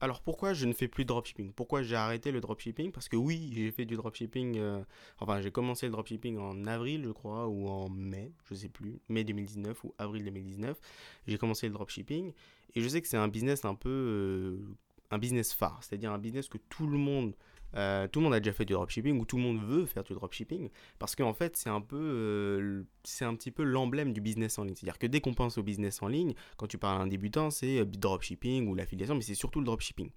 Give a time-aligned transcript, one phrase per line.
[0.00, 1.52] Alors pourquoi je ne fais plus de dropshipping?
[1.52, 2.92] Pourquoi j'ai arrêté le dropshipping?
[2.92, 4.82] Parce que oui, j'ai fait du dropshipping, euh,
[5.20, 9.00] enfin j'ai commencé le dropshipping en avril je crois, ou en mai, je sais plus,
[9.08, 10.78] mai 2019 ou avril 2019.
[11.26, 12.32] J'ai commencé le dropshipping
[12.74, 13.88] et je sais que c'est un business un peu...
[13.88, 14.76] Euh,
[15.12, 17.32] un business phare, c'est-à-dire un business que tout le monde
[17.76, 20.02] euh, tout le monde a déjà fait du dropshipping ou tout le monde veut faire
[20.02, 24.20] du dropshipping parce qu'en fait c'est un peu euh, c'est un petit peu l'emblème du
[24.20, 24.74] business en ligne.
[24.76, 27.02] C'est à dire que dès qu'on pense au business en ligne quand tu parles à
[27.02, 30.10] un débutant c'est euh, dropshipping ou l'affiliation mais c'est surtout le dropshipping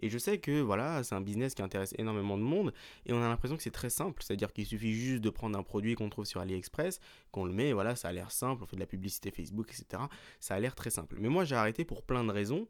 [0.00, 2.72] et je sais que voilà, c'est un business qui intéresse énormément de monde
[3.06, 5.62] et on a l'impression que c'est très simple, c'est-à-dire qu'il suffit juste de prendre un
[5.62, 7.00] produit qu'on trouve sur AliExpress,
[7.30, 10.02] qu'on le met, voilà, ça a l'air simple, on fait de la publicité Facebook, etc.
[10.40, 11.16] Ça a l'air très simple.
[11.20, 12.66] Mais moi j'ai arrêté pour plein de raisons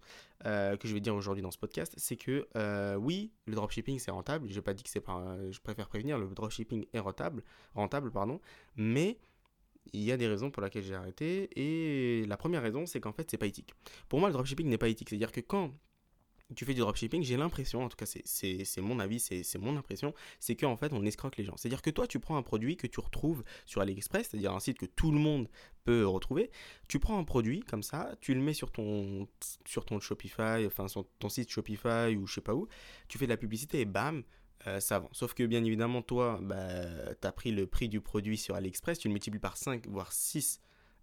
[0.46, 3.98] euh, que je vais dire aujourd'hui dans ce podcast, c'est que euh, oui, le dropshipping
[3.98, 6.98] c'est rentable, je n'ai pas dit que c'est pas, je préfère prévenir, le dropshipping est
[6.98, 7.42] rentable,
[7.74, 8.40] rentable pardon,
[8.76, 9.18] mais
[9.92, 13.12] il y a des raisons pour lesquelles j'ai arrêté et la première raison c'est qu'en
[13.12, 13.74] fait c'est pas éthique.
[14.08, 15.72] Pour moi le dropshipping n'est pas éthique, c'est-à-dire que quand
[16.54, 20.14] tu fais du dropshipping, j'ai l'impression, en tout cas c'est mon avis, c'est mon impression,
[20.40, 21.56] c'est qu'en fait on escroque les gens.
[21.56, 24.78] C'est-à-dire que toi tu prends un produit que tu retrouves sur AliExpress, c'est-à-dire un site
[24.78, 25.48] que tout le monde
[25.84, 26.50] peut retrouver,
[26.88, 29.28] tu prends un produit comme ça, tu le mets sur ton,
[29.66, 32.68] sur ton Shopify, enfin sur ton site Shopify ou je sais pas où,
[33.08, 34.22] tu fais de la publicité et bam,
[34.66, 35.08] euh, ça vend.
[35.12, 38.98] Sauf que bien évidemment toi, bah, tu as pris le prix du produit sur AliExpress,
[38.98, 40.60] tu le multiplies par 5 voire 6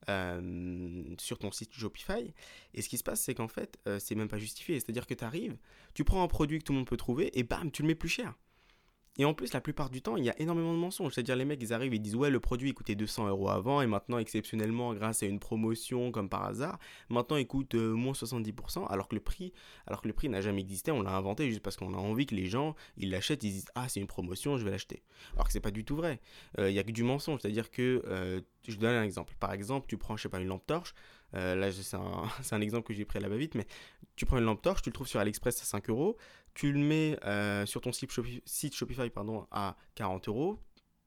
[0.07, 2.33] euh, sur ton site Shopify.
[2.73, 4.79] Et ce qui se passe, c'est qu'en fait, euh, c'est même pas justifié.
[4.79, 5.57] C'est-à-dire que tu arrives,
[5.93, 7.95] tu prends un produit que tout le monde peut trouver et bam, tu le mets
[7.95, 8.33] plus cher.
[9.19, 11.13] Et en plus, la plupart du temps, il y a énormément de mensonges.
[11.13, 13.85] C'est-à-dire, les mecs, ils arrivent et disent Ouais, le produit coûtait 200 euros avant, et
[13.85, 18.87] maintenant, exceptionnellement, grâce à une promotion comme par hasard, maintenant il coûte euh, moins 70%,
[18.87, 19.51] alors que le prix,
[19.87, 20.91] alors que le prix n'a jamais existé.
[20.91, 23.67] On l'a inventé juste parce qu'on a envie que les gens, ils l'achètent, ils disent
[23.75, 25.03] Ah, c'est une promotion, je vais l'acheter.
[25.33, 26.21] Alors que c'est pas du tout vrai.
[26.57, 27.41] Il y a que du mensonge.
[27.41, 29.33] C'est-à-dire que je donne un exemple.
[29.39, 30.93] Par exemple, tu prends, je sais pas, une lampe torche.
[31.35, 33.67] Euh, là, c'est un, un, exemple que j'ai pris à la va-vite, mais
[34.15, 36.17] tu prends une lampe torche, tu le trouves sur AliExpress à 5 euros,
[36.59, 37.17] tu le mets
[37.65, 40.59] sur ton site Shopify, site Shopify pardon, à 40 euros,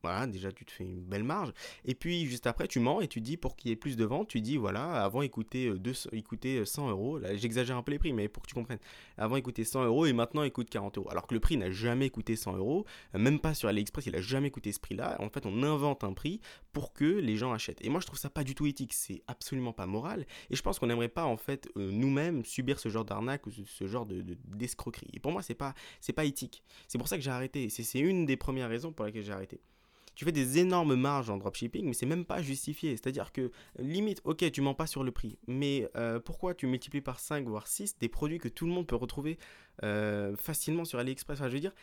[0.02, 1.52] voilà, déjà tu te fais une belle marge.
[1.84, 4.04] Et puis juste après, tu mens et tu dis pour qu'il y ait plus de
[4.04, 5.70] ventes, tu dis voilà, avant il coûtait,
[6.64, 7.18] 100 euros.
[7.18, 8.80] Là, j'exagère un peu les prix, mais pour que tu comprennes.
[9.16, 11.08] Avant coûtait 100 euros et maintenant il coûte 40 euros.
[11.10, 14.20] Alors que le prix n'a jamais coûté 100 euros, même pas sur AliExpress, il a
[14.20, 15.16] jamais coûté ce prix-là.
[15.20, 16.40] En fait, on invente un prix
[16.72, 17.84] pour que les gens achètent.
[17.84, 20.26] Et moi, je trouve ça pas du tout éthique, c'est absolument pas moral.
[20.50, 23.50] Et je pense qu'on n'aimerait pas en fait euh, nous-mêmes subir ce genre d'arnaque ou
[23.50, 25.10] ce, genre de d'escroquerie.
[25.12, 26.62] et pour moi, c'est pas c'est pas éthique.
[26.88, 27.68] C'est pour ça que j'ai arrêté.
[27.68, 29.60] C'est une des premières raisons pour lesquelles j'ai arrêté
[30.14, 32.90] tu fais des énormes marges en dropshipping, mais c'est même pas justifié.
[32.96, 37.00] C'est-à-dire que, limite, ok, tu mens pas sur le prix, mais euh, pourquoi tu multiplies
[37.00, 39.38] par 5 voire 6 des produits que tout le monde peut retrouver
[39.82, 41.38] euh, facilement sur AliExpress?
[41.38, 41.74] Enfin, Je veux dire,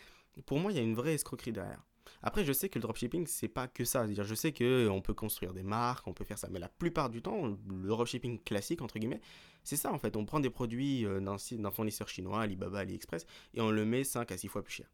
[0.45, 1.83] pour moi, il y a une vraie escroquerie derrière.
[2.21, 4.05] Après, je sais que le dropshipping, c'est pas que ça.
[4.05, 7.09] C'est-à-dire, je sais qu'on peut construire des marques, on peut faire ça, mais la plupart
[7.09, 9.21] du temps, le dropshipping classique, entre guillemets,
[9.63, 10.15] c'est ça en fait.
[10.15, 14.31] On prend des produits euh, d'un fournisseur chinois, Alibaba, AliExpress, et on le met 5
[14.31, 14.87] à 6 fois plus cher.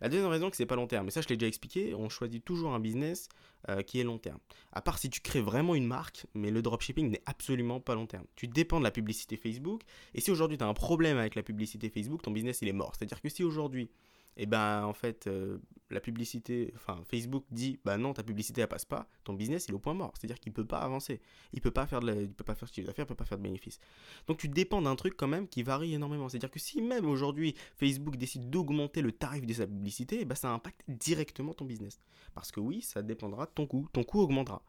[0.00, 1.06] La deuxième raison, que c'est pas long terme.
[1.06, 1.94] Mais ça, je l'ai déjà expliqué.
[1.94, 3.28] On choisit toujours un business
[3.68, 4.38] euh, qui est long terme.
[4.72, 8.06] À part si tu crées vraiment une marque, mais le dropshipping n'est absolument pas long
[8.06, 8.24] terme.
[8.36, 9.82] Tu dépends de la publicité Facebook.
[10.14, 12.72] Et si aujourd'hui tu as un problème avec la publicité Facebook, ton business il est
[12.72, 12.92] mort.
[12.96, 13.90] C'est-à-dire que si aujourd'hui
[14.36, 15.58] et ben en fait euh,
[15.90, 19.72] la publicité, enfin Facebook dit bah non ta publicité elle passe pas, ton business il
[19.72, 21.20] est au point mort, c'est-à-dire qu'il peut pas avancer,
[21.52, 23.24] il peut pas faire de il peut pas faire ce qu'il d'affaires, il peut pas
[23.24, 23.78] faire de bénéfices.
[24.26, 27.54] Donc tu dépends d'un truc quand même qui varie énormément, c'est-à-dire que si même aujourd'hui
[27.76, 32.00] Facebook décide d'augmenter le tarif de sa publicité, bah ça impacte directement ton business,
[32.34, 34.62] parce que oui ça dépendra de ton coût, ton coût augmentera.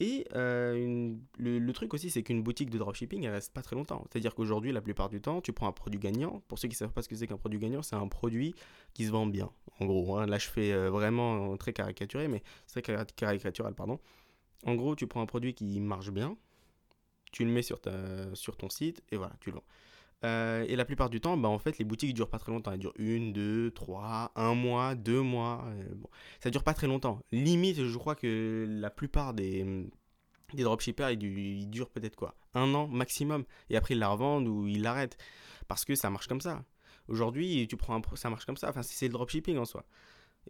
[0.00, 4.04] Et euh, le, truc aussi, c'est qu'une boutique de dropshipping, elle reste pas très longtemps.
[4.10, 6.42] C'est-à-dire qu'aujourd'hui, la plupart du temps, tu prends un produit gagnant.
[6.48, 8.54] Pour ceux qui ne savent pas ce que c'est qu'un produit gagnant, c'est un produit
[8.92, 9.50] qui se vend bien.
[9.78, 10.26] En gros, hein.
[10.26, 14.00] là, je fais euh, vraiment très caricaturé, mais c'est très caricatural, pardon.
[14.66, 16.36] En gros, tu prends un produit qui marche bien,
[17.30, 17.80] tu le mets sur,
[18.32, 19.64] sur ton site, et voilà, tu le vends.
[20.24, 22.72] Euh, et la plupart du temps, bah, en fait, les boutiques durent pas très longtemps.
[22.72, 25.64] Elles durent une, deux, trois, un mois, deux mois.
[25.66, 26.08] Euh, bon,
[26.40, 27.20] ça dure pas très longtemps.
[27.30, 29.86] Limite, je crois que la plupart des,
[30.54, 33.44] des dropshippers, ils, durent peut-être quoi Un an maximum.
[33.68, 35.18] Et après, ils la revendent ou ils l'arrêtent.
[35.68, 36.64] Parce que ça marche comme ça.
[37.08, 38.70] Aujourd'hui, tu prends un, ça marche comme ça.
[38.70, 39.84] Enfin, c'est le dropshipping en soi.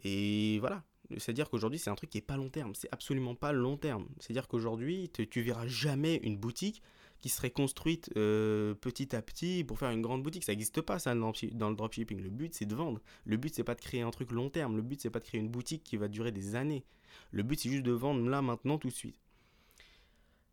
[0.03, 0.83] Et voilà.
[1.17, 2.73] C'est-à-dire qu'aujourd'hui, c'est un truc qui n'est pas long terme.
[2.75, 4.07] C'est absolument pas long terme.
[4.19, 6.81] C'est-à-dire qu'aujourd'hui, tu verras jamais une boutique
[7.25, 10.43] qui serait construite euh, petit à petit pour faire une grande boutique.
[10.43, 12.21] Ça n'existe pas ça dans, le dropshipping.
[12.21, 13.01] Le but c'est de vendre.
[13.23, 14.75] Le but c'est pas de créer un truc long terme.
[14.75, 16.85] Le but c'est pas de créer une boutique qui va durer des années.
[17.31, 19.19] Le but c'est juste de vendre là maintenant tout de suite.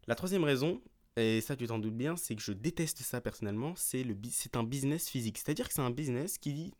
[0.06, 0.80] La troisième raison,
[1.16, 4.56] et ça tu t'en doutes bien, c'est que je déteste ça personnellement, c'est le c'est
[4.56, 5.36] un business physique.
[5.36, 6.72] C'est-à-dire que c'est un business qui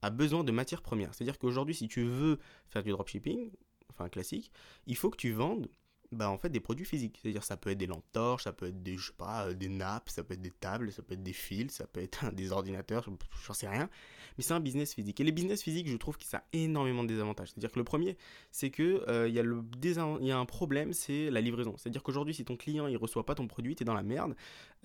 [0.00, 1.12] a besoin de matières premières.
[1.12, 2.38] C'est-à-dire qu'aujourd'hui si tu veux
[2.68, 3.50] faire du dropshipping,
[3.90, 4.50] enfin classique,
[4.86, 5.68] il faut que tu vendes
[6.12, 7.18] bah en fait des produits physiques.
[7.22, 9.54] C'est-à-dire ça peut être des lampes torches, ça peut être des, je sais pas, euh,
[9.54, 12.30] des nappes, ça peut être des tables, ça peut être des fils, ça peut être
[12.34, 13.06] des ordinateurs,
[13.46, 13.88] j'en sais rien.
[14.36, 15.20] Mais c'est un business physique.
[15.20, 17.50] Et les business physiques, je trouve que ça a énormément de désavantages.
[17.50, 18.16] C'est-à-dire que le premier,
[18.50, 21.74] c'est que euh, il y, a y a un problème, c'est la livraison.
[21.76, 24.34] C'est-à-dire qu'aujourd'hui, si ton client il reçoit pas ton produit, tu es dans la merde.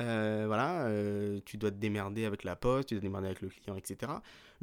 [0.01, 0.89] Euh, voilà,
[1.45, 4.11] tu dois te démerder avec la poste, tu dois te démerder avec le client, etc.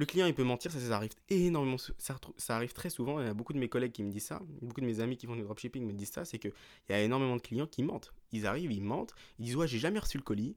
[0.02, 3.20] Le client, il peut mentir, ça, arrive énormément, ça, arrive très souvent.
[3.20, 5.16] Il y a beaucoup de mes collègues qui me disent ça, beaucoup de mes amis
[5.16, 6.52] qui font du dropshipping me disent ça, c'est qu'il
[6.88, 8.12] y a énormément de clients qui mentent.
[8.32, 10.56] Ils arrivent, ils mentent, ils disent ouais, j'ai jamais reçu le colis,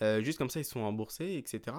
[0.00, 1.76] euh, juste comme ça, ils sont remboursés, etc.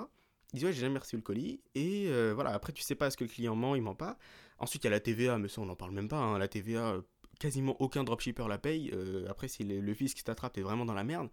[0.51, 3.07] Ils disent ouais, j'ai jamais reçu le colis, et euh, voilà, après, tu sais pas
[3.07, 4.18] est-ce que le client ment, il ment pas.
[4.59, 6.18] Ensuite, il y a la TVA, mais ça, on n'en parle même pas.
[6.18, 6.38] Hein.
[6.38, 6.97] La TVA,
[7.39, 8.91] quasiment aucun dropshipper la paye.
[8.94, 11.29] Euh, après, si le, fils qui t'attrape est vraiment dans la merde,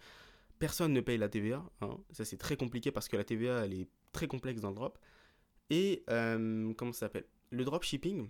[0.60, 1.64] personne ne paye la TVA.
[1.80, 1.98] Hein.
[2.12, 4.96] Ça, c'est très compliqué parce que la TVA, elle est très complexe dans le drop.
[5.70, 7.26] Et euh, comment ça s'appelle?
[7.50, 8.28] Le dropshipping,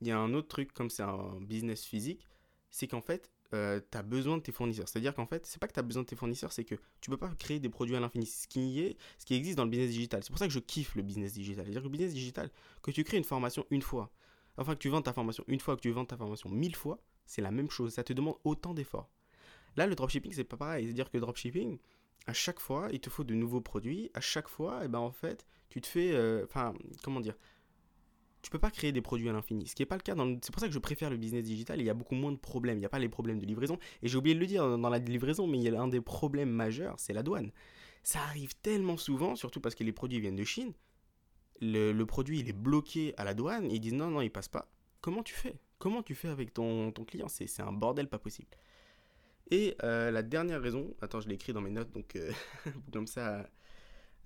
[0.00, 2.26] il y a un autre truc comme c'est un business physique,
[2.70, 4.88] c'est qu'en fait, euh, tu as besoin de tes fournisseurs.
[4.88, 7.10] C'est-à-dire qu'en fait, c'est pas que tu as besoin de tes fournisseurs, c'est que tu
[7.10, 8.26] peux pas créer des produits à l'infini.
[8.26, 10.22] Ce qui est, ce qui existe dans le business digital.
[10.22, 11.64] C'est pour ça que je kiffe le business digital.
[11.64, 12.50] C'est-à-dire que le business digital,
[12.82, 14.12] que tu crées une formation une fois,
[14.56, 17.00] enfin que tu vends ta formation une fois, que tu vends ta formation mille fois,
[17.24, 17.92] c'est la même chose.
[17.92, 19.10] Ça te demande autant d'efforts.
[19.76, 20.84] Là, le dropshipping, c'est pas pareil.
[20.86, 21.78] C'est-à-dire que le dropshipping,
[22.26, 24.10] à chaque fois, il te faut de nouveaux produits.
[24.14, 26.12] À chaque fois, et eh ben en fait, tu te fais.
[26.12, 27.36] Euh, enfin, comment dire
[28.42, 29.66] Tu peux pas créer des produits à l'infini.
[29.66, 30.14] Ce qui n'est pas le cas.
[30.42, 31.80] C'est pour ça que je préfère le business digital.
[31.80, 32.78] Il y a beaucoup moins de problèmes.
[32.78, 33.78] Il n'y a pas les problèmes de livraison.
[34.02, 36.00] Et j'ai oublié de le dire dans la livraison, mais il y a un des
[36.00, 37.52] problèmes majeurs, c'est la douane.
[38.02, 40.72] Ça arrive tellement souvent, surtout parce que les produits viennent de Chine.
[41.60, 43.70] Le, produit, il est bloqué à la douane.
[43.70, 44.68] Ils disent non, non, il passe pas.
[45.00, 45.56] Comment tu fais?
[45.78, 47.28] Comment tu fais avec ton, ton client?
[47.28, 48.48] C'est un bordel pas possible.
[49.50, 52.32] Et euh, la dernière raison, attends, je l'ai écrit dans mes notes, donc euh,
[52.92, 53.48] comme ça,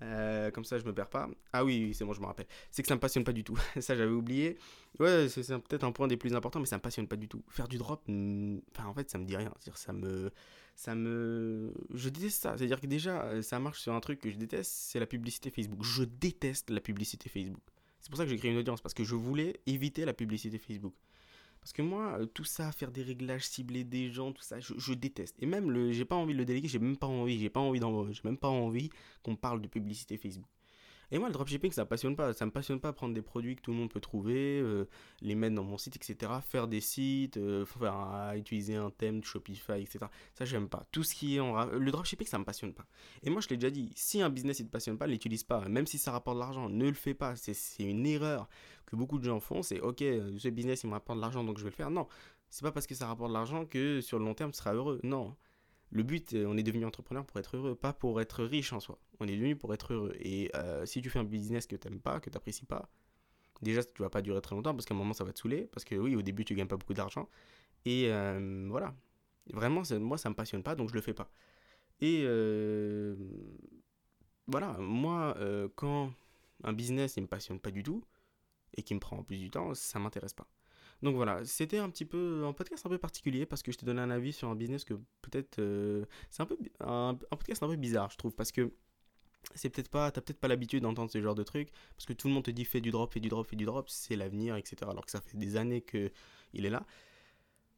[0.01, 1.29] euh, comme ça je me perds pas.
[1.53, 2.47] Ah oui, c'est bon, je me rappelle.
[2.71, 3.57] C'est que ça me passionne pas du tout.
[3.79, 4.57] ça j'avais oublié.
[4.99, 7.43] Ouais, c'est peut-être un point des plus importants, mais ça me passionne pas du tout.
[7.49, 9.53] Faire du drop, enfin en fait ça me dit rien.
[9.75, 10.31] Ça me,
[10.75, 12.57] ça me, je déteste ça.
[12.57, 15.83] C'est-à-dire que déjà ça marche sur un truc que je déteste, c'est la publicité Facebook.
[15.83, 17.61] Je déteste la publicité Facebook.
[17.99, 20.57] C'est pour ça que j'ai créé une audience parce que je voulais éviter la publicité
[20.57, 20.95] Facebook.
[21.61, 24.93] Parce que moi, euh, tout ça, faire des réglages, cibler des gens, tout ça, je,
[24.93, 25.35] déteste.
[25.39, 27.79] Et même, j'ai pas envie de le déléguer, j'ai même pas envie, j'ai pas envie
[27.79, 28.89] j'ai même pas envie
[29.23, 30.49] qu'on parle de publicité Facebook.
[31.11, 32.33] Et moi, le dropshipping, ça me passionne pas.
[32.33, 34.87] Ça me passionne pas prendre des produits que tout le monde peut trouver, euh,
[35.21, 36.31] les mettre dans mon site, etc.
[36.47, 39.99] Faire des sites, euh, faire utiliser un thème de Shopify, etc.
[40.33, 40.85] Ça, j'aime pas.
[40.91, 41.65] Tout ce qui est en.
[41.65, 42.85] Le dropshipping, ça me passionne pas.
[43.23, 45.67] Et moi, je l'ai déjà dit, si un business, il te passionne pas, l'utilise pas.
[45.67, 47.35] Même si ça rapporte de l'argent, ne le fais pas.
[47.35, 48.47] C'est une erreur
[48.85, 49.61] que beaucoup de gens font.
[49.63, 51.91] C'est ok, ce business, il me rapporte de l'argent, donc je vais le faire.
[51.91, 52.07] Non.
[52.49, 54.73] C'est pas parce que ça rapporte de l'argent que sur le long terme, tu seras
[54.73, 54.99] heureux.
[55.03, 55.35] Non.
[55.91, 58.79] Le but, euh, on est devenu entrepreneur pour être heureux, pas pour être riche en
[58.79, 58.97] soi.
[59.19, 60.15] On est devenu pour être heureux.
[60.19, 62.89] Et euh, si tu fais un business que tu n'aimes pas, que tu n'apprécies pas,
[63.61, 65.67] déjà, tu vas pas durer très longtemps parce qu'à un moment, ça va te saouler.
[65.67, 67.29] Parce que oui, au début, tu gagnes pas beaucoup d'argent.
[67.85, 68.95] Et euh, voilà.
[69.53, 71.29] Vraiment, moi, ça me passionne pas, donc je le fais pas.
[71.99, 72.25] Et
[74.47, 75.35] voilà, moi,
[75.75, 76.13] quand
[76.63, 78.03] un business, il me passionne pas du tout,
[78.77, 80.47] et qui me prend en plus du temps, ça m'intéresse pas.
[81.01, 83.85] Donc voilà, c'était un petit peu un podcast un peu particulier parce que je t'ai
[83.85, 87.67] donné un avis sur un business que peut-être euh, c'est un peu un, podcast un
[87.67, 88.71] peu bizarre, je trouve, parce que
[89.55, 92.27] c'est peut-être pas t'as peut-être pas l'habitude d'entendre ce genre de trucs parce que tout
[92.27, 94.55] le monde te dit fais du drop, fais du drop, fais du drop, c'est l'avenir,
[94.55, 94.77] etc.
[94.89, 96.11] Alors que ça fait des années que
[96.53, 96.85] il est là.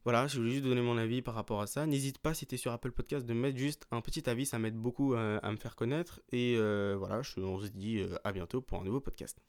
[0.04, 1.86] Voilà, je voulais juste donner mon avis par rapport à ça.
[1.86, 4.58] N'hésite pas si tu es sur Apple Podcast de mettre juste un petit avis, ça
[4.58, 6.20] m'aide beaucoup à, me faire connaître.
[6.30, 9.40] Et euh, voilà, on se dit euh, à bientôt pour un nouveau podcast.